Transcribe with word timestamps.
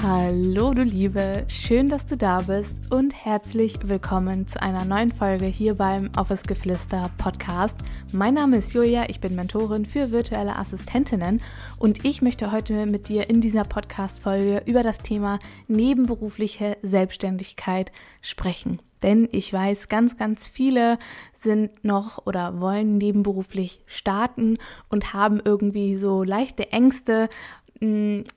Hallo 0.00 0.72
du 0.74 0.84
Liebe, 0.84 1.44
schön, 1.48 1.88
dass 1.88 2.06
du 2.06 2.16
da 2.16 2.42
bist 2.42 2.76
und 2.88 3.12
herzlich 3.16 3.76
willkommen 3.82 4.46
zu 4.46 4.62
einer 4.62 4.84
neuen 4.84 5.10
Folge 5.10 5.46
hier 5.46 5.74
beim 5.74 6.12
Office 6.16 6.44
Geflüster 6.44 7.10
Podcast. 7.18 7.76
Mein 8.12 8.34
Name 8.34 8.58
ist 8.58 8.74
Julia, 8.74 9.06
ich 9.08 9.18
bin 9.18 9.34
Mentorin 9.34 9.84
für 9.84 10.12
virtuelle 10.12 10.54
Assistentinnen 10.54 11.42
und 11.78 12.04
ich 12.04 12.22
möchte 12.22 12.52
heute 12.52 12.86
mit 12.86 13.08
dir 13.08 13.28
in 13.28 13.40
dieser 13.40 13.64
Podcast-Folge 13.64 14.62
über 14.66 14.84
das 14.84 15.00
Thema 15.00 15.40
nebenberufliche 15.66 16.76
Selbstständigkeit 16.82 17.90
sprechen. 18.22 18.80
Denn 19.02 19.28
ich 19.32 19.52
weiß, 19.52 19.88
ganz, 19.88 20.16
ganz 20.16 20.48
viele 20.48 20.98
sind 21.34 21.84
noch 21.84 22.24
oder 22.26 22.60
wollen 22.60 22.98
nebenberuflich 22.98 23.80
starten 23.86 24.58
und 24.88 25.12
haben 25.12 25.40
irgendwie 25.44 25.96
so 25.96 26.22
leichte 26.22 26.72
Ängste, 26.72 27.28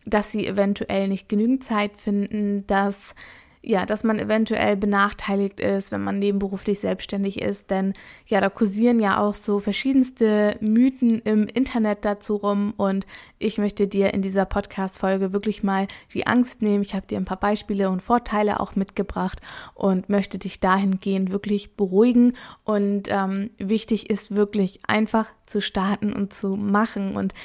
dass 0.06 0.32
sie 0.32 0.48
eventuell 0.48 1.08
nicht 1.08 1.30
genügend 1.30 1.64
Zeit 1.64 1.98
finden, 1.98 2.66
dass 2.68 3.16
ja, 3.64 3.86
dass 3.86 4.04
man 4.04 4.18
eventuell 4.18 4.76
benachteiligt 4.76 5.60
ist, 5.60 5.92
wenn 5.92 6.04
man 6.04 6.18
nebenberuflich 6.18 6.80
selbstständig 6.80 7.42
ist, 7.42 7.70
denn 7.70 7.94
ja, 8.26 8.42
da 8.42 8.50
kursieren 8.50 9.00
ja 9.00 9.20
auch 9.20 9.36
so 9.36 9.60
verschiedenste 9.60 10.58
Mythen 10.62 11.20
im 11.20 11.46
Internet 11.46 12.04
dazu 12.04 12.38
rum. 12.38 12.74
Und 12.76 13.06
ich 13.38 13.60
möchte 13.60 13.88
dir 13.88 14.14
in 14.16 14.24
dieser 14.24 14.46
Podcast 14.46 14.98
Folge 14.98 15.32
wirklich 15.32 15.62
mal 15.62 15.88
die 16.14 16.26
Angst 16.26 16.64
nehmen. 16.64 16.82
Ich 16.82 16.96
habe 16.96 17.06
dir 17.06 17.18
ein 17.18 17.26
paar 17.26 17.40
Beispiele 17.40 17.92
und 17.92 18.02
Vorteile 18.02 18.60
auch 18.60 18.76
mitgebracht 18.76 19.40
und 19.76 20.10
möchte 20.10 20.40
dich 20.40 20.60
dahingehend 20.60 21.32
wirklich 21.32 21.76
beruhigen. 21.76 22.34
Und 22.64 23.10
ähm, 23.10 23.52
wichtig 23.60 24.10
ist 24.10 24.36
wirklich 24.36 24.80
einfach 24.88 25.28
zu 25.46 25.62
starten 25.62 26.14
und 26.14 26.34
zu 26.34 26.56
machen. 26.56 27.16
Und 27.16 27.36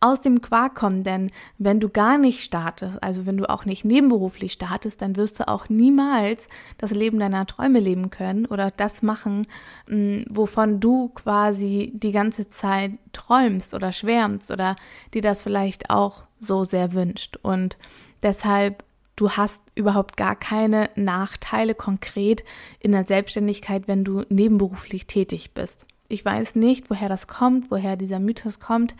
aus 0.00 0.20
dem 0.20 0.42
Quark 0.42 0.74
kommen, 0.74 1.02
denn 1.04 1.30
wenn 1.58 1.80
du 1.80 1.88
gar 1.88 2.18
nicht 2.18 2.44
startest, 2.44 3.02
also 3.02 3.26
wenn 3.26 3.36
du 3.36 3.48
auch 3.48 3.64
nicht 3.64 3.84
nebenberuflich 3.84 4.52
startest, 4.52 5.00
dann 5.00 5.16
wirst 5.16 5.40
du 5.40 5.48
auch 5.48 5.68
niemals 5.68 6.48
das 6.78 6.90
Leben 6.90 7.18
deiner 7.18 7.46
Träume 7.46 7.80
leben 7.80 8.10
können 8.10 8.46
oder 8.46 8.70
das 8.70 9.02
machen, 9.02 9.46
mm, 9.88 10.22
wovon 10.28 10.80
du 10.80 11.08
quasi 11.08 11.92
die 11.94 12.12
ganze 12.12 12.48
Zeit 12.48 12.92
träumst 13.12 13.74
oder 13.74 13.92
schwärmst 13.92 14.50
oder 14.50 14.76
dir 15.14 15.22
das 15.22 15.42
vielleicht 15.42 15.90
auch 15.90 16.24
so 16.40 16.64
sehr 16.64 16.92
wünscht. 16.92 17.38
Und 17.42 17.78
deshalb 18.22 18.84
du 19.16 19.30
hast 19.30 19.62
überhaupt 19.74 20.16
gar 20.16 20.36
keine 20.36 20.90
Nachteile 20.94 21.74
konkret 21.74 22.44
in 22.80 22.92
der 22.92 23.04
Selbstständigkeit, 23.04 23.88
wenn 23.88 24.04
du 24.04 24.24
nebenberuflich 24.28 25.06
tätig 25.06 25.52
bist. 25.54 25.86
Ich 26.08 26.24
weiß 26.24 26.54
nicht, 26.56 26.90
woher 26.90 27.08
das 27.08 27.26
kommt, 27.26 27.70
woher 27.70 27.96
dieser 27.96 28.20
Mythos 28.20 28.60
kommt, 28.60 28.94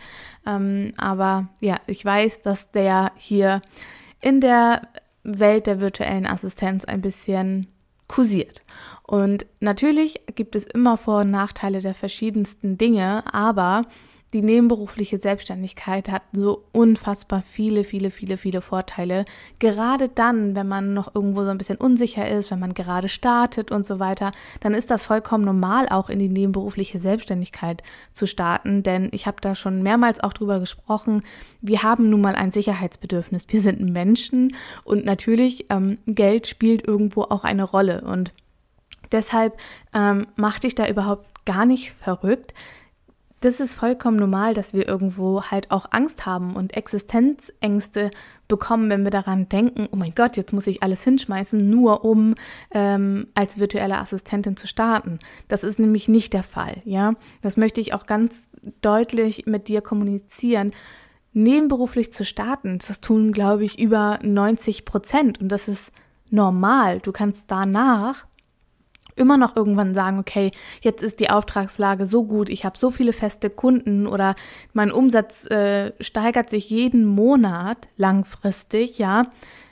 ähm, 0.45 0.93
aber 0.97 1.49
ja, 1.59 1.77
ich 1.87 2.03
weiß, 2.03 2.41
dass 2.41 2.71
der 2.71 3.11
hier 3.15 3.61
in 4.21 4.41
der 4.41 4.87
Welt 5.23 5.67
der 5.67 5.79
virtuellen 5.79 6.25
Assistenz 6.25 6.85
ein 6.85 7.01
bisschen 7.01 7.67
kursiert. 8.07 8.61
Und 9.03 9.45
natürlich 9.59 10.21
gibt 10.35 10.55
es 10.55 10.65
immer 10.65 10.97
Vor- 10.97 11.21
und 11.21 11.31
Nachteile 11.31 11.81
der 11.81 11.93
verschiedensten 11.93 12.77
Dinge, 12.77 13.23
aber 13.33 13.83
die 14.33 14.41
nebenberufliche 14.41 15.19
Selbstständigkeit 15.19 16.09
hat 16.09 16.23
so 16.33 16.65
unfassbar 16.73 17.41
viele, 17.41 17.85
viele, 17.85 18.11
viele, 18.11 18.37
viele 18.37 18.59
Vorteile. 18.59 19.23
Gerade 19.59 20.09
dann, 20.09 20.53
wenn 20.53 20.67
man 20.67 20.93
noch 20.93 21.15
irgendwo 21.15 21.43
so 21.43 21.49
ein 21.49 21.57
bisschen 21.57 21.77
unsicher 21.77 22.27
ist, 22.29 22.51
wenn 22.51 22.59
man 22.59 22.73
gerade 22.73 23.07
startet 23.07 23.71
und 23.71 23.85
so 23.85 23.99
weiter, 23.99 24.33
dann 24.59 24.73
ist 24.73 24.91
das 24.91 25.05
vollkommen 25.05 25.45
normal, 25.45 25.87
auch 25.89 26.09
in 26.09 26.19
die 26.19 26.27
nebenberufliche 26.27 26.99
Selbstständigkeit 26.99 27.83
zu 28.11 28.27
starten. 28.27 28.83
Denn 28.83 29.09
ich 29.13 29.27
habe 29.27 29.37
da 29.39 29.55
schon 29.55 29.81
mehrmals 29.81 30.19
auch 30.19 30.33
drüber 30.33 30.59
gesprochen. 30.59 31.23
Wir 31.61 31.83
haben 31.83 32.09
nun 32.09 32.19
mal 32.19 32.35
ein 32.35 32.51
Sicherheitsbedürfnis. 32.51 33.45
Wir 33.47 33.61
sind 33.61 33.79
Menschen 33.79 34.55
und 34.83 35.05
natürlich 35.05 35.67
ähm, 35.69 35.99
Geld 36.05 36.47
spielt 36.47 36.85
irgendwo 36.85 37.23
auch 37.23 37.45
eine 37.45 37.63
Rolle. 37.63 38.01
Und 38.01 38.33
deshalb 39.13 39.57
ähm, 39.93 40.27
mach 40.35 40.59
dich 40.59 40.75
da 40.75 40.85
überhaupt 40.85 41.45
gar 41.45 41.65
nicht 41.65 41.93
verrückt 41.93 42.53
das 43.39 43.59
ist 43.59 43.75
vollkommen 43.75 44.17
normal, 44.17 44.53
dass 44.53 44.73
wir 44.73 44.87
irgendwo 44.87 45.43
halt 45.43 45.69
auch 45.69 45.87
Angst 45.91 46.25
haben 46.25 46.55
und 46.55 46.75
Existenzängste 46.75 48.09
bekommen, 48.47 48.89
wenn 48.89 49.03
wir 49.03 49.11
daran 49.11 49.47
denken, 49.47 49.87
oh 49.91 49.95
mein 49.95 50.15
Gott, 50.15 50.37
jetzt 50.37 50.53
muss 50.53 50.65
ich 50.65 50.81
alles 50.81 51.03
hinschmeißen, 51.03 51.69
nur 51.69 52.03
um 52.03 52.33
ähm, 52.71 53.27
als 53.35 53.59
virtuelle 53.59 53.99
Assistentin 53.99 54.57
zu 54.57 54.67
starten. 54.67 55.19
Das 55.47 55.63
ist 55.63 55.79
nämlich 55.79 56.07
nicht 56.07 56.33
der 56.33 56.43
Fall, 56.43 56.81
ja. 56.83 57.13
Das 57.41 57.57
möchte 57.57 57.79
ich 57.79 57.93
auch 57.93 58.07
ganz 58.07 58.41
deutlich 58.81 59.45
mit 59.45 59.67
dir 59.67 59.81
kommunizieren. 59.81 60.71
Nebenberuflich 61.33 62.11
zu 62.11 62.25
starten, 62.25 62.79
das 62.79 63.01
tun, 63.01 63.31
glaube 63.31 63.65
ich, 63.65 63.77
über 63.77 64.17
90 64.23 64.85
Prozent 64.85 65.39
und 65.39 65.49
das 65.49 65.67
ist 65.67 65.91
normal. 66.31 66.99
Du 66.99 67.11
kannst 67.11 67.45
danach 67.47 68.25
immer 69.17 69.37
noch 69.37 69.55
irgendwann 69.55 69.93
sagen, 69.93 70.19
okay, 70.19 70.51
jetzt 70.81 71.03
ist 71.03 71.19
die 71.19 71.29
Auftragslage 71.29 72.05
so 72.05 72.23
gut, 72.23 72.49
ich 72.49 72.65
habe 72.65 72.77
so 72.77 72.91
viele 72.91 73.13
feste 73.13 73.49
Kunden 73.49 74.07
oder 74.07 74.35
mein 74.73 74.91
Umsatz 74.91 75.49
äh, 75.49 75.91
steigert 75.99 76.49
sich 76.49 76.69
jeden 76.69 77.05
Monat 77.05 77.89
langfristig, 77.97 78.97
ja, 78.97 79.25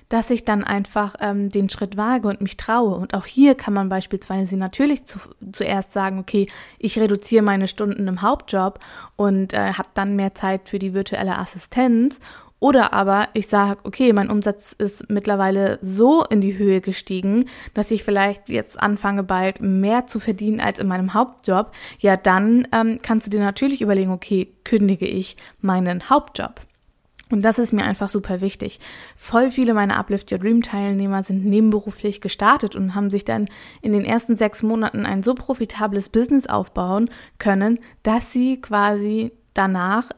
dass 0.09 0.29
ich 0.29 0.45
dann 0.45 0.63
einfach 0.63 1.16
ähm, 1.19 1.50
den 1.50 1.69
Schritt 1.69 1.97
wage 1.97 2.28
und 2.28 2.41
mich 2.41 2.57
traue. 2.57 2.95
Und 2.95 3.13
auch 3.13 3.25
hier 3.25 3.56
kann 3.56 3.73
man 3.73 3.89
beispielsweise 3.89 4.56
natürlich 4.56 5.06
zu, 5.06 5.19
zuerst 5.51 5.94
sagen, 5.94 6.19
okay, 6.19 6.47
ich 6.77 7.00
reduziere 7.00 7.44
meine 7.44 7.67
Stunden 7.67 8.07
im 8.07 8.22
Hauptjob 8.22 8.79
und 9.16 9.53
äh, 9.53 9.73
habe 9.73 9.89
dann 9.94 10.16
mehr 10.16 10.35
Zeit 10.35 10.69
für 10.69 10.79
die 10.79 10.94
virtuelle 10.94 11.38
Assistenz 11.38 12.19
oder 12.66 12.94
aber 12.94 13.28
ich 13.34 13.46
sage, 13.46 13.81
okay, 13.84 14.12
mein 14.12 14.31
Umsatz 14.31 14.72
ist 14.76 15.08
mittlerweile 15.08 15.78
so 15.84 16.24
in 16.26 16.42
die 16.42 16.58
Höhe 16.58 16.81
gestiegen, 16.81 17.46
dass 17.76 17.92
ich 17.92 18.03
vielleicht 18.03 18.50
jetzt 18.50 18.81
anfange 18.81 19.22
bald 19.22 19.62
mehr 19.62 20.08
zu 20.08 20.20
verdienen 20.20 20.59
als 20.59 20.80
in 20.80 20.88
meinem 20.88 21.14
Hauptjob. 21.14 21.74
Ja, 22.00 22.18
dann 22.18 22.68
ähm, 22.72 22.98
kannst 23.04 23.28
du 23.28 23.30
dir 23.30 23.40
natürlich 23.40 23.84
überlegen, 23.84 24.09
okay, 24.09 24.52
kündige 24.64 25.06
ich 25.06 25.38
meinen 25.62 26.09
Hauptjob. 26.09 26.59
Und 27.30 27.44
das 27.44 27.59
ist 27.59 27.72
mir 27.72 27.84
einfach 27.84 28.09
super 28.09 28.42
wichtig. 28.42 28.80
Voll 29.16 29.52
viele 29.52 29.75
meiner 29.75 29.98
Uplift 30.00 30.31
Your 30.31 30.40
Dream 30.40 30.64
Teilnehmer 30.64 31.22
sind 31.22 31.46
nebenberuflich 31.46 32.20
gestartet 32.20 32.75
und 32.75 32.96
haben 32.96 33.12
sich 33.12 33.25
dann 33.25 33.48
in 33.84 33.92
den 33.92 34.06
ersten 34.06 34.36
sechs 34.36 34.64
Monaten 34.64 35.06
ein 35.06 35.22
so 35.22 35.36
profitables 35.36 36.09
Business 36.09 36.48
aufbauen 36.48 37.12
können, 37.38 37.78
dass 38.02 38.31
sie 38.31 38.59
quasi 38.59 39.34
danach 39.54 40.09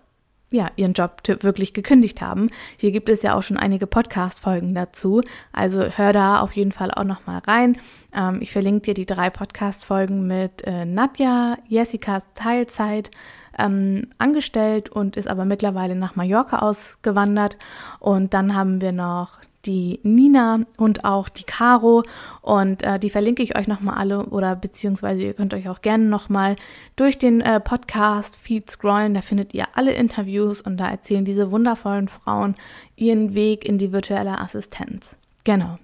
ja, 0.51 0.69
ihren 0.75 0.93
Job 0.93 1.21
wirklich 1.41 1.73
gekündigt 1.73 2.21
haben. 2.21 2.49
Hier 2.77 2.91
gibt 2.91 3.09
es 3.09 3.21
ja 3.21 3.35
auch 3.35 3.43
schon 3.43 3.57
einige 3.57 3.85
Podcast-Folgen 3.85 4.73
dazu. 4.73 5.21
Also 5.51 5.83
hör 5.83 6.13
da 6.13 6.39
auf 6.39 6.53
jeden 6.53 6.71
Fall 6.71 6.91
auch 6.91 7.03
nochmal 7.03 7.39
rein. 7.39 7.77
Ähm, 8.13 8.39
ich 8.41 8.51
verlinke 8.51 8.81
dir 8.81 8.93
die 8.93 9.05
drei 9.05 9.29
Podcast-Folgen 9.29 10.25
mit 10.25 10.63
äh, 10.65 10.85
Nadja, 10.85 11.57
Jessica 11.67 12.21
Teilzeit 12.35 13.11
ähm, 13.57 14.07
angestellt 14.17 14.89
und 14.89 15.17
ist 15.17 15.27
aber 15.27 15.43
mittlerweile 15.43 15.95
nach 15.95 16.15
Mallorca 16.15 16.59
ausgewandert. 16.59 17.57
Und 17.99 18.33
dann 18.33 18.55
haben 18.55 18.79
wir 18.79 18.93
noch 18.93 19.39
die 19.67 19.99
Nina 20.03 20.61
und 20.77 21.05
auch 21.05 21.29
die 21.29 21.43
Caro 21.43 22.03
und 22.41 22.83
äh, 22.83 22.97
die 22.97 23.09
verlinke 23.09 23.43
ich 23.43 23.57
euch 23.57 23.67
nochmal 23.67 23.97
alle 23.97 24.25
oder 24.27 24.55
beziehungsweise 24.55 25.23
ihr 25.23 25.33
könnt 25.33 25.53
euch 25.53 25.69
auch 25.69 25.81
gerne 25.81 26.05
nochmal 26.05 26.55
durch 26.95 27.17
den 27.17 27.41
äh, 27.41 27.59
Podcast 27.59 28.35
Feed 28.35 28.71
scrollen, 28.71 29.13
da 29.13 29.21
findet 29.21 29.53
ihr 29.53 29.65
alle 29.75 29.91
Interviews 29.91 30.61
und 30.61 30.77
da 30.77 30.89
erzählen 30.89 31.25
diese 31.25 31.51
wundervollen 31.51 32.07
Frauen 32.07 32.55
ihren 32.95 33.35
Weg 33.35 33.67
in 33.67 33.77
die 33.77 33.91
virtuelle 33.91 34.39
Assistenz. 34.39 35.17
Genau. 35.43 35.77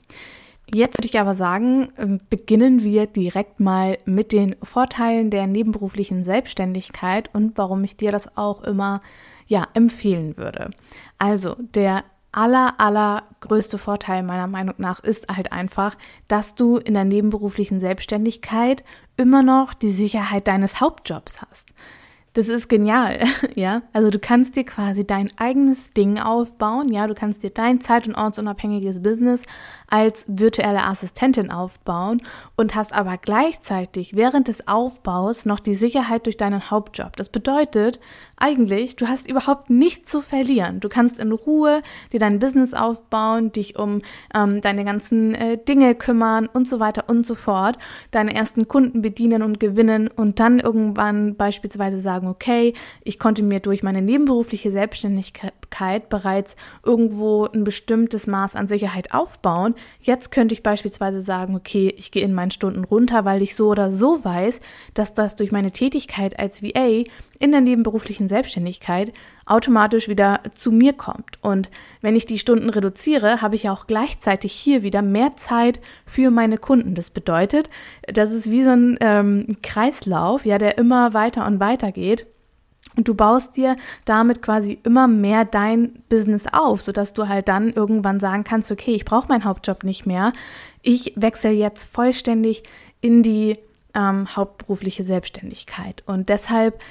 Jetzt 0.73 0.97
würde 0.97 1.07
ich 1.07 1.19
aber 1.19 1.35
sagen, 1.35 1.89
ähm, 1.97 2.19
beginnen 2.29 2.83
wir 2.83 3.05
direkt 3.05 3.59
mal 3.59 3.97
mit 4.05 4.31
den 4.31 4.55
Vorteilen 4.63 5.29
der 5.29 5.45
nebenberuflichen 5.45 6.23
Selbstständigkeit 6.23 7.29
und 7.33 7.57
warum 7.57 7.83
ich 7.83 7.97
dir 7.97 8.11
das 8.11 8.37
auch 8.37 8.63
immer 8.63 9.01
ja 9.45 9.67
empfehlen 9.73 10.37
würde. 10.37 10.71
Also, 11.19 11.55
der 11.59 12.03
aller, 12.33 12.73
allergrößte 12.79 13.77
Vorteil 13.77 14.23
meiner 14.23 14.47
Meinung 14.47 14.75
nach 14.77 14.99
ist 15.01 15.27
halt 15.29 15.51
einfach, 15.51 15.95
dass 16.27 16.55
du 16.55 16.77
in 16.77 16.93
der 16.93 17.05
nebenberuflichen 17.05 17.79
Selbstständigkeit 17.79 18.83
immer 19.15 19.43
noch 19.43 19.73
die 19.73 19.91
Sicherheit 19.91 20.47
deines 20.47 20.81
Hauptjobs 20.81 21.41
hast. 21.41 21.73
Das 22.33 22.49
ist 22.49 22.67
genial, 22.67 23.19
ja. 23.55 23.83
Also 23.93 24.09
du 24.09 24.17
kannst 24.17 24.55
dir 24.55 24.63
quasi 24.63 25.05
dein 25.05 25.29
eigenes 25.37 25.93
Ding 25.93 26.17
aufbauen, 26.19 26.91
ja. 26.91 27.05
Du 27.05 27.13
kannst 27.13 27.43
dir 27.43 27.51
dein 27.51 27.79
zeit- 27.79 28.07
und 28.07 28.15
ortsunabhängiges 28.15 29.03
Business 29.03 29.43
als 29.87 30.25
virtuelle 30.27 30.83
Assistentin 30.83 31.51
aufbauen 31.51 32.23
und 32.55 32.73
hast 32.73 32.91
aber 32.91 33.17
gleichzeitig 33.17 34.15
während 34.15 34.47
des 34.47 34.67
Aufbaus 34.67 35.45
noch 35.45 35.59
die 35.59 35.75
Sicherheit 35.75 36.25
durch 36.25 36.37
deinen 36.37 36.71
Hauptjob. 36.71 37.15
Das 37.17 37.29
bedeutet 37.29 37.99
eigentlich, 38.43 38.97
du 38.97 39.07
hast 39.07 39.29
überhaupt 39.29 39.69
nichts 39.69 40.11
zu 40.11 40.19
verlieren. 40.19 40.81
Du 40.81 40.89
kannst 40.89 41.17
in 41.17 41.31
Ruhe 41.31 41.81
dir 42.11 42.19
dein 42.19 42.39
Business 42.39 42.73
aufbauen, 42.73 43.53
dich 43.53 43.79
um 43.79 44.01
ähm, 44.35 44.59
deine 44.59 44.83
ganzen 44.83 45.33
äh, 45.33 45.57
Dinge 45.57 45.95
kümmern 45.95 46.49
und 46.51 46.67
so 46.67 46.81
weiter 46.81 47.05
und 47.07 47.25
so 47.25 47.35
fort, 47.35 47.77
deine 48.11 48.35
ersten 48.35 48.67
Kunden 48.67 48.99
bedienen 48.99 49.43
und 49.43 49.61
gewinnen 49.61 50.09
und 50.09 50.41
dann 50.41 50.59
irgendwann 50.59 51.35
beispielsweise 51.35 52.01
sagen, 52.01 52.27
okay, 52.27 52.73
ich 53.05 53.17
konnte 53.17 53.43
mir 53.43 53.61
durch 53.61 53.81
meine 53.81 54.01
nebenberufliche 54.01 54.71
Selbstständigkeit 54.71 55.53
bereits 56.09 56.55
irgendwo 56.83 57.45
ein 57.45 57.63
bestimmtes 57.63 58.27
Maß 58.27 58.55
an 58.55 58.67
Sicherheit 58.67 59.13
aufbauen. 59.13 59.75
Jetzt 59.99 60.31
könnte 60.31 60.53
ich 60.53 60.63
beispielsweise 60.63 61.21
sagen, 61.21 61.55
okay, 61.55 61.93
ich 61.97 62.11
gehe 62.11 62.23
in 62.23 62.33
meinen 62.33 62.51
Stunden 62.51 62.83
runter, 62.83 63.25
weil 63.25 63.41
ich 63.41 63.55
so 63.55 63.69
oder 63.69 63.91
so 63.91 64.23
weiß, 64.23 64.59
dass 64.93 65.13
das 65.13 65.35
durch 65.35 65.51
meine 65.51 65.71
Tätigkeit 65.71 66.39
als 66.39 66.61
VA 66.61 67.03
in 67.39 67.51
der 67.51 67.61
nebenberuflichen 67.61 68.27
Selbstständigkeit 68.27 69.11
automatisch 69.45 70.07
wieder 70.07 70.39
zu 70.53 70.71
mir 70.71 70.93
kommt. 70.93 71.39
Und 71.41 71.69
wenn 72.01 72.15
ich 72.15 72.25
die 72.25 72.39
Stunden 72.39 72.69
reduziere, 72.69 73.41
habe 73.41 73.55
ich 73.55 73.69
auch 73.69 73.87
gleichzeitig 73.87 74.53
hier 74.53 74.83
wieder 74.83 75.01
mehr 75.01 75.35
Zeit 75.35 75.81
für 76.05 76.31
meine 76.31 76.57
Kunden. 76.57 76.95
Das 76.95 77.09
bedeutet, 77.09 77.69
das 78.07 78.31
ist 78.31 78.49
wie 78.49 78.63
so 78.63 78.69
ein 78.69 78.97
ähm, 79.01 79.57
Kreislauf, 79.61 80.45
ja, 80.45 80.57
der 80.57 80.77
immer 80.77 81.13
weiter 81.13 81.45
und 81.45 81.59
weiter 81.59 81.91
geht. 81.91 82.27
Und 82.95 83.07
du 83.07 83.15
baust 83.15 83.57
dir 83.57 83.75
damit 84.05 84.41
quasi 84.41 84.79
immer 84.83 85.07
mehr 85.07 85.45
dein 85.45 86.03
Business 86.09 86.45
auf, 86.51 86.81
sodass 86.81 87.13
du 87.13 87.27
halt 87.27 87.47
dann 87.47 87.69
irgendwann 87.69 88.19
sagen 88.19 88.43
kannst, 88.43 88.71
okay, 88.71 88.93
ich 88.93 89.05
brauche 89.05 89.27
meinen 89.27 89.45
Hauptjob 89.45 89.83
nicht 89.83 90.05
mehr. 90.05 90.33
Ich 90.81 91.13
wechsle 91.15 91.51
jetzt 91.51 91.83
vollständig 91.83 92.63
in 93.01 93.23
die 93.23 93.57
ähm, 93.95 94.35
hauptberufliche 94.35 95.03
Selbstständigkeit. 95.03 96.03
Und 96.05 96.29
deshalb 96.29 96.81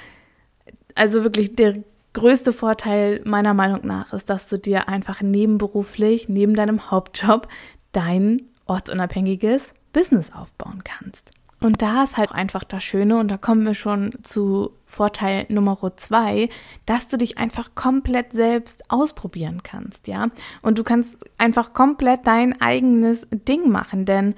also 0.95 1.23
wirklich 1.23 1.55
der 1.55 1.83
größte 2.13 2.53
Vorteil 2.53 3.21
meiner 3.25 3.53
Meinung 3.53 3.85
nach 3.85 4.13
ist, 4.13 4.29
dass 4.29 4.47
du 4.47 4.57
dir 4.57 4.87
einfach 4.87 5.21
nebenberuflich, 5.21 6.29
neben 6.29 6.53
deinem 6.53 6.91
Hauptjob, 6.91 7.47
dein 7.91 8.43
ortsunabhängiges 8.65 9.73
Business 9.91 10.31
aufbauen 10.31 10.83
kannst. 10.83 11.31
Und 11.63 11.81
da 11.81 12.03
ist 12.03 12.17
halt 12.17 12.33
einfach 12.33 12.65
das 12.65 12.83
Schöne, 12.83 13.17
und 13.17 13.29
da 13.29 13.37
kommen 13.37 13.65
wir 13.65 13.73
schon 13.73 14.13
zu 14.21 14.71
Vorteil 14.85 15.45
Nummer 15.47 15.77
zwei, 15.95 16.49
dass 16.85 17.07
du 17.07 17.17
dich 17.17 17.37
einfach 17.37 17.73
komplett 17.73 18.33
selbst 18.33 18.91
ausprobieren 18.91 19.63
kannst, 19.63 20.07
ja. 20.07 20.27
Und 20.61 20.77
du 20.77 20.83
kannst 20.83 21.15
einfach 21.37 21.71
komplett 21.73 22.27
dein 22.27 22.59
eigenes 22.59 23.27
Ding 23.31 23.69
machen, 23.69 24.03
denn 24.05 24.35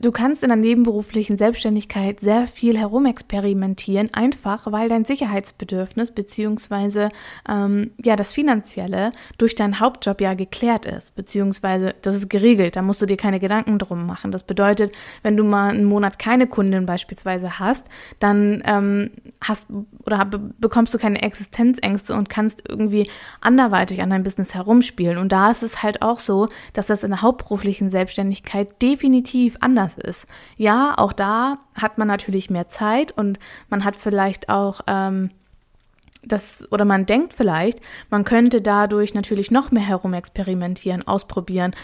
Du 0.00 0.12
kannst 0.12 0.42
in 0.42 0.48
der 0.48 0.56
nebenberuflichen 0.56 1.38
Selbstständigkeit 1.38 2.20
sehr 2.20 2.46
viel 2.46 2.76
herumexperimentieren, 2.78 4.12
einfach 4.12 4.70
weil 4.70 4.88
dein 4.88 5.04
Sicherheitsbedürfnis 5.04 6.12
beziehungsweise 6.12 7.08
ähm, 7.48 7.92
ja 8.02 8.16
das 8.16 8.32
Finanzielle 8.32 9.12
durch 9.38 9.54
deinen 9.54 9.80
Hauptjob 9.80 10.20
ja 10.20 10.34
geklärt 10.34 10.84
ist, 10.84 11.14
beziehungsweise 11.14 11.94
das 12.02 12.14
ist 12.14 12.30
geregelt. 12.30 12.76
Da 12.76 12.82
musst 12.82 13.00
du 13.00 13.06
dir 13.06 13.16
keine 13.16 13.40
Gedanken 13.40 13.78
drum 13.78 14.06
machen. 14.06 14.32
Das 14.32 14.44
bedeutet, 14.44 14.94
wenn 15.22 15.36
du 15.36 15.44
mal 15.44 15.70
einen 15.70 15.84
Monat 15.84 16.18
keine 16.18 16.46
Kundin 16.46 16.84
beispielsweise 16.84 17.58
hast, 17.58 17.86
dann 18.18 18.62
ähm, 18.66 19.10
hast 19.40 19.66
oder 20.04 20.24
bekommst 20.58 20.92
du 20.94 20.98
keine 20.98 21.22
Existenzängste 21.22 22.14
und 22.14 22.28
kannst 22.28 22.64
irgendwie 22.68 23.08
anderweitig 23.40 24.02
an 24.02 24.10
deinem 24.10 24.24
Business 24.24 24.54
herumspielen. 24.54 25.18
Und 25.18 25.32
da 25.32 25.50
ist 25.50 25.62
es 25.62 25.82
halt 25.82 26.02
auch 26.02 26.18
so, 26.18 26.48
dass 26.72 26.86
das 26.86 27.04
in 27.04 27.10
der 27.10 27.22
hauptberuflichen 27.22 27.90
Selbstständigkeit 27.90 28.80
definitiv 28.82 29.56
anders 29.60 29.85
anders 29.86 29.98
ist. 29.98 30.26
Ja, 30.56 30.94
auch 30.96 31.12
da 31.12 31.58
hat 31.74 31.98
man 31.98 32.08
natürlich 32.08 32.50
mehr 32.50 32.68
Zeit 32.68 33.12
und 33.12 33.38
man 33.68 33.84
hat 33.84 33.96
vielleicht 33.96 34.48
auch 34.48 34.80
ähm, 34.86 35.30
das, 36.22 36.66
oder 36.72 36.84
man 36.84 37.06
denkt 37.06 37.32
vielleicht, 37.32 37.80
man 38.10 38.24
könnte 38.24 38.60
dadurch 38.60 39.14
natürlich 39.14 39.50
noch 39.50 39.70
mehr 39.70 39.86
herumexperimentieren, 39.86 41.06
ausprobieren, 41.06 41.74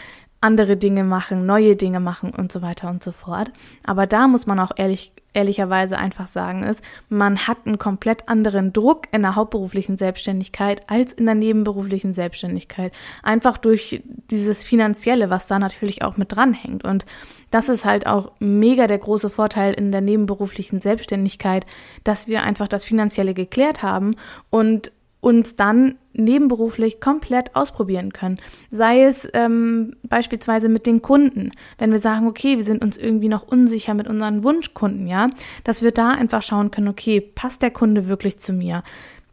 andere 0.41 0.77
Dinge 0.77 1.05
machen, 1.05 1.47
neue 1.47 1.77
Dinge 1.77 2.01
machen 2.01 2.31
und 2.31 2.51
so 2.51 2.63
weiter 2.63 2.91
und 2.91 3.03
so 3.03 3.13
fort. 3.13 3.53
Aber 3.85 4.07
da 4.07 4.27
muss 4.27 4.47
man 4.47 4.59
auch 4.59 4.73
ehrlich 4.77 5.13
ehrlicherweise 5.35 5.99
einfach 5.99 6.27
sagen, 6.27 6.63
ist, 6.63 6.83
man 7.09 7.47
hat 7.47 7.59
einen 7.65 7.79
komplett 7.79 8.29
anderen 8.29 8.73
Druck 8.73 9.07
in 9.13 9.23
der 9.23 9.35
hauptberuflichen 9.35 9.97
Selbstständigkeit 9.97 10.83
als 10.89 11.13
in 11.13 11.27
der 11.27 11.35
nebenberuflichen 11.35 12.13
Selbstständigkeit. 12.13 12.93
Einfach 13.23 13.59
durch 13.59 14.03
dieses 14.31 14.65
Finanzielle, 14.65 15.31
was 15.31 15.47
da 15.47 15.59
natürlich 15.59 16.03
auch 16.03 16.17
mit 16.17 16.33
dranhängt. 16.33 16.85
Und 16.85 17.07
das 17.51 17.69
ist 17.69 17.85
halt 17.85 18.07
auch 18.07 18.33
mega 18.39 18.87
der 18.87 18.99
große 18.99 19.31
Vorteil 19.31 19.75
in 19.75 19.93
der 19.93 20.01
nebenberuflichen 20.01 20.81
Selbstständigkeit, 20.81 21.67
dass 22.05 22.27
wir 22.27 22.43
einfach 22.43 22.69
das 22.69 22.85
Finanzielle 22.85 23.35
geklärt 23.35 23.83
haben 23.83 24.17
und 24.51 24.93
uns 25.23 25.55
dann 25.57 25.95
nebenberuflich 26.13 27.01
komplett 27.01 27.55
ausprobieren 27.57 28.13
können. 28.13 28.39
Sei 28.71 29.05
es 29.05 29.27
ähm, 29.33 29.95
beispielsweise 30.03 30.69
mit 30.69 30.85
den 30.85 31.01
Kunden, 31.01 31.53
wenn 31.79 31.93
wir 31.93 32.01
sagen, 32.01 32.27
okay, 32.27 32.57
wir 32.57 32.65
sind 32.65 32.83
uns 32.83 32.99
irgendwie 32.99 33.29
noch 33.29 33.47
unsicher 33.47 33.95
mit 33.95 34.09
unseren 34.09 34.43
Wunschkunden, 34.45 35.07
ja, 35.07 35.31
dass 35.65 35.81
wir 35.81 35.93
da 35.93 36.11
einfach 36.11 36.43
schauen 36.43 36.73
können, 36.73 36.89
okay, 36.89 37.21
passt 37.21 37.63
der 37.63 37.71
Kunde 37.71 38.09
wirklich 38.09 38.41
zu 38.41 38.53
mir? 38.53 38.83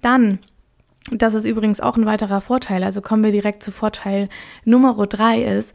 Dann 0.01 0.39
das 1.11 1.33
ist 1.33 1.45
übrigens 1.45 1.79
auch 1.81 1.97
ein 1.97 2.05
weiterer 2.05 2.41
Vorteil. 2.41 2.83
Also 2.83 3.01
kommen 3.01 3.23
wir 3.23 3.31
direkt 3.31 3.63
zu 3.63 3.71
Vorteil 3.71 4.29
Nummer 4.65 4.93
drei 5.07 5.41
ist, 5.41 5.73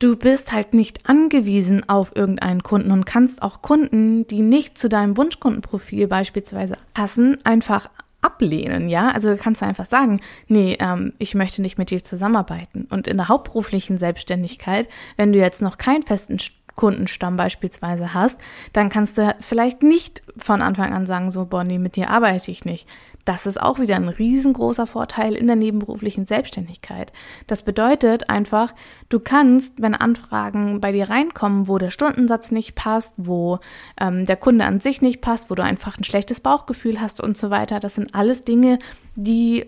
du 0.00 0.16
bist 0.16 0.50
halt 0.50 0.74
nicht 0.74 1.08
angewiesen 1.08 1.88
auf 1.88 2.16
irgendeinen 2.16 2.64
Kunden 2.64 2.90
und 2.90 3.06
kannst 3.06 3.42
auch 3.42 3.62
Kunden, 3.62 4.26
die 4.26 4.42
nicht 4.42 4.78
zu 4.78 4.88
deinem 4.88 5.16
Wunschkundenprofil 5.16 6.08
beispielsweise 6.08 6.76
passen, 6.94 7.38
einfach 7.44 7.88
ablehnen, 8.22 8.88
ja. 8.88 9.10
Also 9.10 9.30
du 9.30 9.36
kannst 9.36 9.62
einfach 9.62 9.86
sagen, 9.86 10.20
nee, 10.48 10.76
ähm, 10.80 11.12
ich 11.18 11.34
möchte 11.34 11.60
nicht 11.60 11.76
mit 11.76 11.90
dir 11.90 12.02
zusammenarbeiten. 12.02 12.86
Und 12.88 13.06
in 13.06 13.16
der 13.18 13.28
hauptberuflichen 13.28 13.98
Selbstständigkeit, 13.98 14.88
wenn 15.16 15.32
du 15.32 15.38
jetzt 15.38 15.60
noch 15.60 15.76
keinen 15.76 16.02
festen 16.02 16.38
Kundenstamm 16.74 17.36
beispielsweise 17.36 18.14
hast, 18.14 18.38
dann 18.72 18.88
kannst 18.88 19.18
du 19.18 19.34
vielleicht 19.40 19.82
nicht 19.82 20.22
von 20.36 20.62
Anfang 20.62 20.92
an 20.94 21.06
sagen, 21.06 21.30
so, 21.30 21.44
Bonnie, 21.44 21.78
mit 21.78 21.96
dir 21.96 22.10
arbeite 22.10 22.50
ich 22.50 22.64
nicht. 22.64 22.88
Das 23.24 23.46
ist 23.46 23.60
auch 23.60 23.78
wieder 23.78 23.96
ein 23.96 24.08
riesengroßer 24.08 24.86
Vorteil 24.86 25.34
in 25.34 25.46
der 25.46 25.56
nebenberuflichen 25.56 26.26
Selbstständigkeit. 26.26 27.12
Das 27.46 27.62
bedeutet 27.62 28.28
einfach, 28.28 28.74
du 29.08 29.20
kannst, 29.20 29.72
wenn 29.76 29.94
Anfragen 29.94 30.80
bei 30.80 30.92
dir 30.92 31.08
reinkommen, 31.08 31.68
wo 31.68 31.78
der 31.78 31.90
Stundensatz 31.90 32.50
nicht 32.50 32.74
passt, 32.74 33.14
wo 33.16 33.60
ähm, 34.00 34.26
der 34.26 34.36
Kunde 34.36 34.64
an 34.64 34.80
sich 34.80 35.02
nicht 35.02 35.20
passt, 35.20 35.50
wo 35.50 35.54
du 35.54 35.62
einfach 35.62 35.98
ein 35.98 36.04
schlechtes 36.04 36.40
Bauchgefühl 36.40 37.00
hast 37.00 37.20
und 37.20 37.36
so 37.36 37.50
weiter, 37.50 37.78
das 37.78 37.94
sind 37.94 38.14
alles 38.14 38.44
Dinge, 38.44 38.78
die 39.14 39.66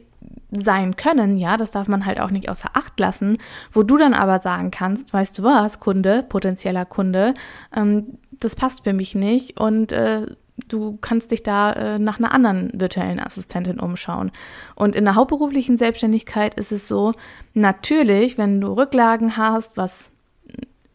sein 0.51 0.97
können, 0.97 1.37
ja, 1.37 1.57
das 1.57 1.73
darf 1.73 1.89
man 1.89 2.07
halt 2.07 2.21
auch 2.21 2.31
nicht 2.31 2.49
außer 2.49 2.71
Acht 2.75 2.99
lassen, 2.99 3.39
wo 3.73 3.83
du 3.83 3.97
dann 3.97 4.15
aber 4.15 4.39
sagen 4.39 4.71
kannst, 4.71 5.13
weißt 5.13 5.39
du 5.39 5.43
was, 5.43 5.81
Kunde, 5.81 6.25
potenzieller 6.29 6.85
Kunde, 6.85 7.35
ähm, 7.75 8.19
das 8.31 8.57
passt 8.57 8.85
für 8.85 8.93
mich 8.93 9.15
nicht 9.15 9.61
und 9.61 9.93
äh, 9.93 10.27
du 10.69 10.99
kannst 11.01 11.31
dich 11.31 11.43
da 11.43 11.73
äh, 11.73 11.99
nach 11.99 12.19
einer 12.19 12.33
anderen 12.33 12.71
virtuellen 12.75 13.21
Assistentin 13.21 13.81
umschauen. 13.81 14.31
Und 14.75 14.95
in 14.95 15.05
der 15.05 15.15
hauptberuflichen 15.15 15.77
Selbstständigkeit 15.77 16.55
ist 16.55 16.73
es 16.73 16.89
so, 16.89 17.13
natürlich, 17.55 18.39
wenn 18.39 18.61
du 18.61 18.73
Rücklagen 18.73 19.37
hast, 19.37 19.77
was 19.77 20.13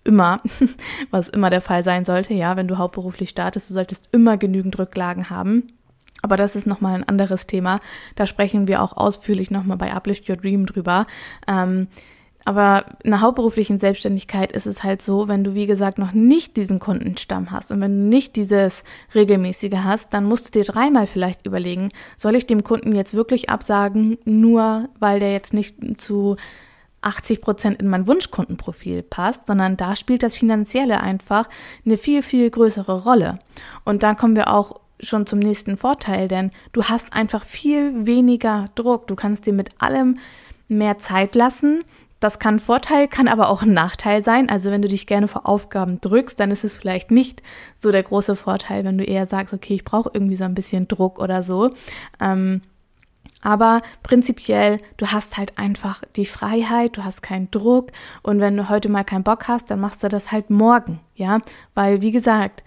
immer, 0.03 0.41
was 1.11 1.29
immer 1.29 1.49
der 1.49 1.61
Fall 1.61 1.83
sein 1.83 2.05
sollte, 2.05 2.33
ja, 2.33 2.55
wenn 2.55 2.67
du 2.67 2.77
hauptberuflich 2.77 3.29
startest, 3.29 3.69
du 3.69 3.73
solltest 3.73 4.09
immer 4.11 4.37
genügend 4.37 4.77
Rücklagen 4.79 5.29
haben. 5.29 5.73
Aber 6.21 6.35
das 6.35 6.55
ist 6.55 6.67
nochmal 6.67 6.95
ein 6.95 7.07
anderes 7.07 7.47
Thema. 7.47 7.79
Da 8.15 8.25
sprechen 8.25 8.67
wir 8.67 8.81
auch 8.81 8.95
ausführlich 8.95 9.51
nochmal 9.51 9.77
bei 9.77 9.93
Uplift 9.93 10.29
Your 10.29 10.35
Dream 10.35 10.65
drüber. 10.65 11.05
Ähm, 11.47 11.87
aber 12.49 12.85
in 13.03 13.11
der 13.11 13.21
hauptberuflichen 13.21 13.77
Selbstständigkeit 13.77 14.51
ist 14.51 14.65
es 14.65 14.81
halt 14.81 15.03
so, 15.03 15.27
wenn 15.27 15.43
du, 15.43 15.53
wie 15.53 15.67
gesagt, 15.67 15.99
noch 15.99 16.13
nicht 16.13 16.57
diesen 16.57 16.79
Kundenstamm 16.79 17.51
hast 17.51 17.71
und 17.71 17.79
wenn 17.79 17.91
du 17.91 18.09
nicht 18.09 18.35
dieses 18.35 18.83
regelmäßige 19.13 19.83
hast, 19.83 20.15
dann 20.15 20.25
musst 20.25 20.47
du 20.47 20.57
dir 20.57 20.65
dreimal 20.65 21.05
vielleicht 21.05 21.45
überlegen, 21.45 21.91
soll 22.17 22.33
ich 22.33 22.47
dem 22.47 22.63
Kunden 22.63 22.95
jetzt 22.95 23.13
wirklich 23.13 23.51
absagen, 23.51 24.17
nur 24.25 24.89
weil 24.97 25.19
der 25.19 25.31
jetzt 25.31 25.53
nicht 25.53 26.01
zu 26.01 26.37
80 27.01 27.41
Prozent 27.41 27.79
in 27.83 27.87
mein 27.87 28.07
Wunschkundenprofil 28.07 29.03
passt, 29.03 29.45
sondern 29.45 29.77
da 29.77 29.95
spielt 29.95 30.23
das 30.23 30.33
Finanzielle 30.33 31.01
einfach 31.01 31.47
eine 31.85 31.97
viel, 31.97 32.23
viel 32.23 32.49
größere 32.49 33.03
Rolle. 33.03 33.37
Und 33.85 34.01
dann 34.01 34.17
kommen 34.17 34.35
wir 34.35 34.51
auch 34.51 34.79
schon 34.99 35.27
zum 35.27 35.37
nächsten 35.37 35.77
Vorteil, 35.77 36.27
denn 36.27 36.49
du 36.71 36.85
hast 36.85 37.13
einfach 37.13 37.45
viel 37.45 38.07
weniger 38.07 38.65
Druck. 38.73 39.05
Du 39.05 39.13
kannst 39.13 39.45
dir 39.45 39.53
mit 39.53 39.69
allem 39.79 40.17
mehr 40.67 40.97
Zeit 40.97 41.35
lassen. 41.35 41.83
Das 42.19 42.39
kann 42.39 42.59
Vorteil, 42.59 43.07
kann 43.07 43.27
aber 43.27 43.49
auch 43.49 43.61
ein 43.61 43.71
Nachteil 43.71 44.23
sein. 44.23 44.49
Also 44.49 44.71
wenn 44.71 44.81
du 44.81 44.87
dich 44.87 45.07
gerne 45.07 45.27
vor 45.27 45.47
Aufgaben 45.47 46.01
drückst, 46.01 46.39
dann 46.39 46.51
ist 46.51 46.63
es 46.63 46.75
vielleicht 46.75 47.11
nicht 47.11 47.41
so 47.77 47.91
der 47.91 48.03
große 48.03 48.35
Vorteil, 48.35 48.83
wenn 48.83 48.97
du 48.97 49.03
eher 49.03 49.25
sagst, 49.25 49.53
okay, 49.53 49.75
ich 49.75 49.85
brauche 49.85 50.11
irgendwie 50.13 50.35
so 50.35 50.43
ein 50.43 50.55
bisschen 50.55 50.87
Druck 50.87 51.19
oder 51.19 51.43
so. 51.43 51.71
Ähm, 52.19 52.61
aber 53.41 53.81
prinzipiell, 54.03 54.79
du 54.97 55.07
hast 55.07 55.37
halt 55.37 55.57
einfach 55.57 56.03
die 56.15 56.25
Freiheit, 56.25 56.97
du 56.97 57.05
hast 57.05 57.21
keinen 57.21 57.49
Druck 57.51 57.91
und 58.21 58.41
wenn 58.41 58.57
du 58.57 58.67
heute 58.67 58.89
mal 58.89 59.05
keinen 59.05 59.23
Bock 59.23 59.47
hast, 59.47 59.71
dann 59.71 59.79
machst 59.79 60.03
du 60.03 60.09
das 60.09 60.31
halt 60.31 60.49
morgen, 60.49 60.99
ja, 61.15 61.39
weil 61.73 62.01
wie 62.01 62.11
gesagt, 62.11 62.63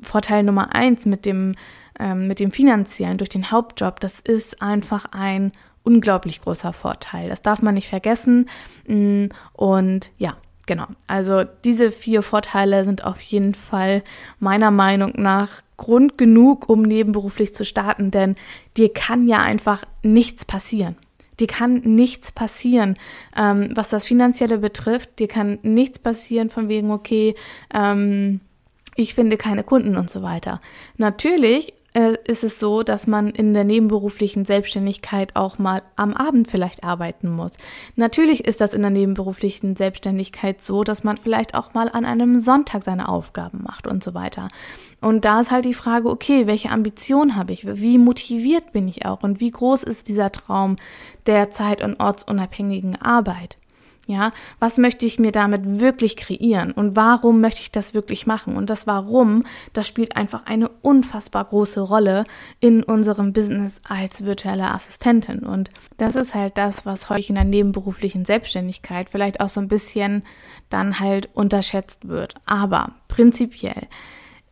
Vorteil 0.00 0.42
Nummer 0.42 0.74
eins 0.74 1.04
mit 1.04 1.26
dem 1.26 1.54
ähm, 1.98 2.26
mit 2.26 2.40
dem 2.40 2.50
finanziellen 2.50 3.18
durch 3.18 3.30
den 3.30 3.50
Hauptjob, 3.50 4.00
das 4.00 4.20
ist 4.20 4.62
einfach 4.62 5.06
ein 5.12 5.52
unglaublich 5.84 6.40
großer 6.40 6.72
Vorteil. 6.72 7.28
Das 7.28 7.42
darf 7.42 7.62
man 7.62 7.74
nicht 7.74 7.88
vergessen 7.88 8.46
mm, 8.88 9.26
und 9.52 10.10
ja, 10.18 10.36
genau. 10.66 10.86
Also 11.06 11.44
diese 11.64 11.92
vier 11.92 12.22
Vorteile 12.22 12.84
sind 12.84 13.04
auf 13.04 13.20
jeden 13.20 13.54
Fall 13.54 14.02
meiner 14.40 14.70
Meinung 14.70 15.12
nach 15.16 15.62
Grund 15.76 16.18
genug, 16.18 16.68
um 16.68 16.82
nebenberuflich 16.82 17.54
zu 17.54 17.64
starten, 17.64 18.10
denn 18.10 18.36
dir 18.76 18.92
kann 18.92 19.28
ja 19.28 19.38
einfach 19.38 19.84
nichts 20.02 20.44
passieren. 20.44 20.96
Dir 21.40 21.48
kann 21.48 21.80
nichts 21.80 22.30
passieren, 22.30 22.96
ähm, 23.36 23.70
was 23.74 23.88
das 23.88 24.06
Finanzielle 24.06 24.58
betrifft. 24.58 25.18
Dir 25.18 25.26
kann 25.26 25.58
nichts 25.62 25.98
passieren 25.98 26.48
von 26.48 26.68
wegen, 26.68 26.92
okay, 26.92 27.34
ähm, 27.72 28.40
ich 28.94 29.14
finde 29.14 29.36
keine 29.36 29.64
Kunden 29.64 29.96
und 29.96 30.10
so 30.10 30.22
weiter. 30.22 30.60
Natürlich 30.96 31.72
äh, 31.94 32.14
ist 32.26 32.44
es 32.44 32.58
so, 32.60 32.82
dass 32.82 33.06
man 33.06 33.30
in 33.30 33.54
der 33.54 33.64
nebenberuflichen 33.64 34.44
Selbstständigkeit 34.44 35.34
auch 35.36 35.58
mal 35.58 35.82
am 35.96 36.12
Abend 36.12 36.48
vielleicht 36.48 36.84
arbeiten 36.84 37.30
muss. 37.30 37.56
Natürlich 37.96 38.44
ist 38.44 38.60
das 38.60 38.74
in 38.74 38.82
der 38.82 38.90
nebenberuflichen 38.90 39.76
Selbstständigkeit 39.76 40.62
so, 40.62 40.84
dass 40.84 41.04
man 41.04 41.16
vielleicht 41.16 41.54
auch 41.54 41.72
mal 41.72 41.88
an 41.88 42.04
einem 42.04 42.40
Sonntag 42.40 42.82
seine 42.82 43.08
Aufgaben 43.08 43.62
macht 43.62 43.86
und 43.86 44.02
so 44.02 44.12
weiter. 44.12 44.48
Und 45.00 45.24
da 45.24 45.40
ist 45.40 45.50
halt 45.50 45.64
die 45.64 45.74
Frage, 45.74 46.08
okay, 46.08 46.46
welche 46.46 46.70
Ambition 46.70 47.36
habe 47.36 47.52
ich? 47.52 47.64
Wie 47.64 47.98
motiviert 47.98 48.72
bin 48.72 48.88
ich 48.88 49.06
auch? 49.06 49.22
Und 49.22 49.40
wie 49.40 49.50
groß 49.50 49.84
ist 49.84 50.08
dieser 50.08 50.32
Traum 50.32 50.76
der 51.26 51.50
zeit- 51.50 51.82
und 51.82 52.00
ortsunabhängigen 52.00 53.00
Arbeit? 53.00 53.56
Ja, 54.06 54.32
was 54.58 54.76
möchte 54.76 55.06
ich 55.06 55.18
mir 55.18 55.32
damit 55.32 55.80
wirklich 55.80 56.16
kreieren 56.16 56.72
und 56.72 56.94
warum 56.94 57.40
möchte 57.40 57.62
ich 57.62 57.72
das 57.72 57.94
wirklich 57.94 58.26
machen? 58.26 58.54
Und 58.54 58.68
das 58.68 58.86
Warum, 58.86 59.44
das 59.72 59.88
spielt 59.88 60.16
einfach 60.16 60.44
eine 60.44 60.68
unfassbar 60.82 61.46
große 61.46 61.80
Rolle 61.80 62.24
in 62.60 62.82
unserem 62.82 63.32
Business 63.32 63.80
als 63.88 64.26
virtuelle 64.26 64.70
Assistentin. 64.70 65.38
Und 65.40 65.70
das 65.96 66.16
ist 66.16 66.34
halt 66.34 66.58
das, 66.58 66.84
was 66.84 67.08
häufig 67.08 67.30
in 67.30 67.36
der 67.36 67.44
nebenberuflichen 67.44 68.26
Selbstständigkeit 68.26 69.08
vielleicht 69.08 69.40
auch 69.40 69.48
so 69.48 69.60
ein 69.60 69.68
bisschen 69.68 70.22
dann 70.68 71.00
halt 71.00 71.30
unterschätzt 71.32 72.06
wird. 72.06 72.34
Aber 72.44 72.92
prinzipiell 73.08 73.88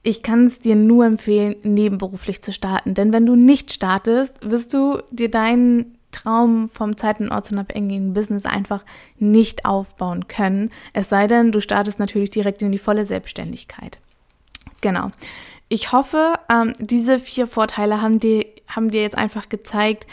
ich 0.04 0.22
kann 0.24 0.46
es 0.46 0.58
dir 0.58 0.74
nur 0.74 1.06
empfehlen, 1.06 1.54
nebenberuflich 1.62 2.42
zu 2.42 2.52
starten. 2.52 2.94
Denn 2.94 3.12
wenn 3.12 3.24
du 3.24 3.36
nicht 3.36 3.72
startest, 3.72 4.34
wirst 4.42 4.74
du 4.74 4.98
dir 5.12 5.30
deinen 5.30 5.96
Traum 6.12 6.68
vom 6.68 6.96
zeit- 6.96 7.20
und 7.20 7.32
ortsunabhängigen 7.32 8.12
Business 8.14 8.46
einfach 8.46 8.84
nicht 9.18 9.64
aufbauen 9.64 10.28
können. 10.28 10.70
Es 10.92 11.08
sei 11.08 11.26
denn, 11.26 11.50
du 11.52 11.60
startest 11.60 11.98
natürlich 11.98 12.30
direkt 12.30 12.62
in 12.62 12.70
die 12.70 12.78
volle 12.78 13.04
Selbstständigkeit. 13.04 13.98
Genau. 14.80 15.10
Ich 15.68 15.92
hoffe, 15.92 16.34
ähm, 16.50 16.74
diese 16.78 17.18
vier 17.18 17.46
Vorteile 17.46 18.02
haben 18.02 18.20
dir, 18.20 18.44
haben 18.68 18.90
dir 18.90 19.02
jetzt 19.02 19.16
einfach 19.16 19.48
gezeigt, 19.48 20.06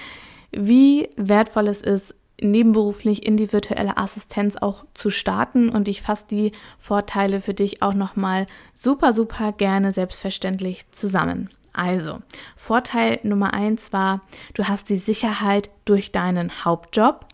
wie 0.51 1.10
wertvoll 1.18 1.68
es 1.68 1.82
ist, 1.82 2.15
nebenberuflich 2.41 3.25
in 3.25 3.38
die 3.38 3.51
virtuelle 3.51 3.98
Assistenz 3.98 4.56
auch 4.56 4.86
zu 4.94 5.10
starten 5.10 5.70
und 5.70 5.88
ich 5.88 6.01
fasse 6.01 6.27
die 6.29 6.51
Vorteile 6.77 7.41
für 7.41 7.53
dich 7.53 7.82
auch 7.82 7.94
nochmal 7.94 8.46
super, 8.74 9.13
super 9.13 9.51
gerne 9.51 9.91
selbstverständlich 9.91 10.89
zusammen. 10.91 11.50
Also, 11.74 12.20
Vorteil 12.56 13.20
Nummer 13.24 13.54
eins 13.54 13.94
war, 13.94 14.22
du 14.54 14.68
hast 14.68 14.90
die 14.90 14.98
Sicherheit 14.98 15.70
durch 15.86 16.12
deinen 16.12 16.66
Hauptjob. 16.66 17.26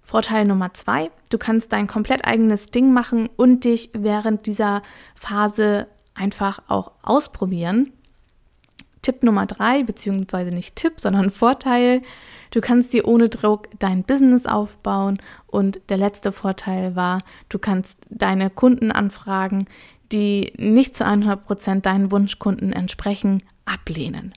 Vorteil 0.00 0.46
Nummer 0.46 0.72
zwei, 0.72 1.10
du 1.28 1.36
kannst 1.36 1.72
dein 1.72 1.86
komplett 1.86 2.24
eigenes 2.24 2.66
Ding 2.66 2.92
machen 2.92 3.28
und 3.36 3.64
dich 3.64 3.90
während 3.92 4.46
dieser 4.46 4.82
Phase 5.14 5.86
einfach 6.14 6.60
auch 6.68 6.92
ausprobieren. 7.02 7.92
Tipp 9.02 9.22
Nummer 9.22 9.46
drei, 9.46 9.82
beziehungsweise 9.84 10.54
nicht 10.54 10.76
Tipp, 10.76 10.94
sondern 10.98 11.30
Vorteil, 11.30 12.02
du 12.50 12.60
kannst 12.60 12.92
dir 12.92 13.06
ohne 13.06 13.28
Druck 13.28 13.68
dein 13.78 14.02
Business 14.02 14.46
aufbauen. 14.46 15.18
Und 15.46 15.80
der 15.88 15.96
letzte 15.96 16.32
Vorteil 16.32 16.96
war, 16.96 17.22
du 17.48 17.58
kannst 17.58 18.00
deine 18.10 18.50
Kunden 18.50 18.90
anfragen, 18.92 19.66
die 20.12 20.52
nicht 20.56 20.96
zu 20.96 21.04
100 21.04 21.44
Prozent 21.44 21.86
deinen 21.86 22.10
Wunschkunden 22.10 22.72
entsprechen, 22.72 23.42
ablehnen. 23.64 24.32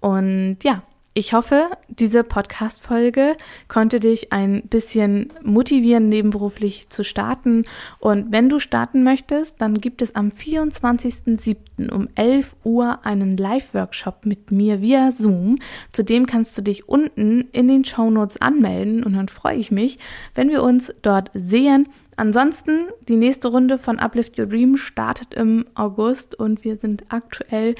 Und 0.00 0.58
ja, 0.62 0.82
ich 1.20 1.34
hoffe, 1.34 1.68
diese 1.88 2.24
Podcast-Folge 2.24 3.36
konnte 3.68 4.00
dich 4.00 4.32
ein 4.32 4.62
bisschen 4.62 5.30
motivieren, 5.42 6.08
nebenberuflich 6.08 6.88
zu 6.88 7.04
starten. 7.04 7.66
Und 7.98 8.32
wenn 8.32 8.48
du 8.48 8.58
starten 8.58 9.02
möchtest, 9.02 9.60
dann 9.60 9.74
gibt 9.82 10.00
es 10.00 10.14
am 10.14 10.28
24.07. 10.28 11.90
um 11.92 12.08
11 12.14 12.56
Uhr 12.64 13.04
einen 13.04 13.36
Live-Workshop 13.36 14.24
mit 14.24 14.50
mir 14.50 14.80
via 14.80 15.12
Zoom. 15.12 15.58
Zudem 15.92 16.24
kannst 16.24 16.56
du 16.56 16.62
dich 16.62 16.88
unten 16.88 17.50
in 17.52 17.68
den 17.68 17.84
Show 17.84 18.10
Notes 18.10 18.40
anmelden 18.40 19.04
und 19.04 19.12
dann 19.12 19.28
freue 19.28 19.58
ich 19.58 19.70
mich, 19.70 19.98
wenn 20.34 20.48
wir 20.48 20.62
uns 20.62 20.90
dort 21.02 21.30
sehen. 21.34 21.86
Ansonsten, 22.16 22.88
die 23.08 23.16
nächste 23.16 23.48
Runde 23.48 23.76
von 23.76 23.98
Uplift 23.98 24.38
Your 24.38 24.46
Dream 24.46 24.78
startet 24.78 25.34
im 25.34 25.66
August 25.74 26.34
und 26.34 26.64
wir 26.64 26.76
sind 26.76 27.04
aktuell 27.10 27.74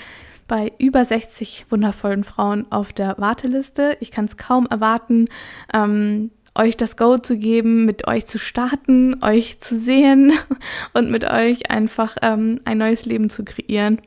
bei 0.51 0.73
über 0.79 1.05
60 1.05 1.67
wundervollen 1.71 2.25
Frauen 2.25 2.67
auf 2.73 2.93
der 2.93 3.15
Warteliste. 3.19 3.97
Ich 4.01 4.11
kann 4.11 4.25
es 4.25 4.37
kaum 4.37 4.67
erwarten, 4.67 5.29
ähm, 5.73 6.33
euch 6.57 6.77
das 6.77 6.97
Go 6.97 7.19
zu 7.19 7.39
geben, 7.39 7.85
mit 7.85 8.09
euch 8.09 8.27
zu 8.27 8.41
starten, 8.41 9.23
euch 9.23 9.61
zu 9.61 9.79
sehen 9.79 10.33
und 10.93 11.09
mit 11.09 11.23
euch 11.23 11.71
einfach 11.71 12.17
ähm, 12.21 12.61
ein 12.65 12.79
neues 12.79 13.07
Leben 13.07 13.31
zu 13.31 13.45
kreieren. 13.45 14.01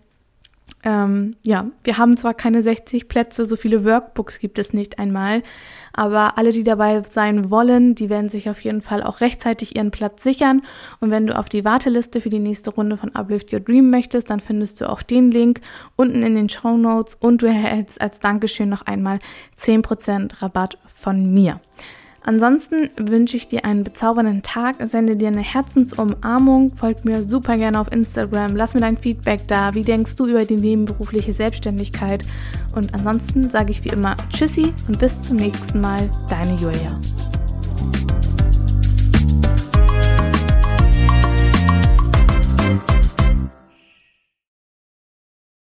Ähm, 0.86 1.38
ja, 1.44 1.68
wir 1.84 1.98
haben 1.98 2.18
zwar 2.18 2.34
keine 2.34 2.62
60 2.62 3.08
Plätze, 3.08 3.46
so 3.46 3.56
viele 3.56 3.86
Workbooks 3.86 4.40
gibt 4.40 4.60
es 4.60 4.74
nicht 4.74 5.00
einmal, 5.00 5.42
aber 5.94 6.38
alle, 6.38 6.52
die 6.52 6.66
dabei 6.66 7.02
sein 7.04 7.50
wollen, 7.50 7.96
die 7.96 8.10
werden 8.10 8.28
sich 8.28 8.50
auf 8.50 8.60
jeden 8.62 8.82
Fall 8.82 9.02
auch 9.02 9.22
rechtzeitig 9.22 9.78
ihren 9.78 9.92
Platz 9.92 10.24
sichern. 10.24 10.62
Und 11.00 11.10
wenn 11.10 11.28
du 11.28 11.38
auf 11.38 11.48
die 11.48 11.64
Warteliste 11.64 12.20
für 12.20 12.30
die 12.30 12.40
nächste 12.40 12.72
Runde 12.72 12.98
von 12.98 13.16
Uplift 13.16 13.54
Your 13.54 13.62
Dream 13.62 13.90
möchtest, 13.90 14.30
dann 14.30 14.42
findest 14.42 14.82
du 14.82 14.90
auch 14.90 15.04
den 15.04 15.32
Link 15.32 15.62
unten 15.96 16.22
in 16.24 16.36
den 16.36 16.50
Show 16.50 16.76
Notes 16.76 17.16
und 17.16 17.42
du 17.42 17.46
erhältst 17.46 18.02
als 18.02 18.20
Dankeschön 18.20 18.68
noch 18.68 18.82
einmal 18.82 19.20
10% 19.58 20.42
Rabatt 20.42 20.78
von 20.88 21.34
mir. 21.34 21.60
Ansonsten 22.26 22.90
wünsche 22.98 23.36
ich 23.36 23.50
dir 23.50 23.66
einen 23.66 23.84
bezaubernden 23.84 24.44
Tag, 24.44 24.76
sende 24.86 25.18
dir 25.18 25.28
eine 25.28 25.42
Herzensumarmung, 25.42 26.74
folg 26.74 27.04
mir 27.04 27.22
super 27.22 27.58
gerne 27.58 27.80
auf 27.80 27.92
Instagram, 27.92 28.56
lass 28.56 28.74
mir 28.74 28.82
dein 28.82 28.98
Feedback 28.98 29.48
da, 29.48 29.74
wie 29.74 29.84
denkst 29.84 30.16
du 30.16 30.28
über 30.28 30.46
die 30.46 30.56
nebenberufliche 30.56 31.34
Selbstständigkeit? 31.34 32.24
Und 32.76 32.94
ansonsten 32.94 33.50
sage 33.50 33.72
ich 33.72 33.84
wie 33.84 33.90
immer 33.90 34.16
Tschüssi 34.30 34.74
und 34.88 35.00
bis 35.00 35.22
zum 35.22 35.36
nächsten 35.36 35.82
Mal, 35.82 36.10
deine 36.30 36.56
Julia. 36.56 37.00